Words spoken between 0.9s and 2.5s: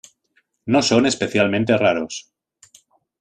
especialmente raros.